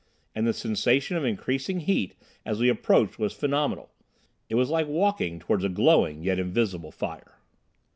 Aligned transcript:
And 0.33 0.47
the 0.47 0.53
sensation 0.53 1.15
of 1.15 1.23
increasing 1.23 1.81
heat 1.81 2.15
as 2.43 2.59
we 2.59 2.69
approached 2.69 3.19
was 3.19 3.33
phenomenal. 3.33 3.91
It 4.49 4.55
was 4.55 4.71
like 4.71 4.87
walking 4.87 5.37
towards 5.37 5.63
a 5.63 5.69
glowing 5.69 6.23
yet 6.23 6.39
invisible 6.39 6.89
fire. 6.89 7.37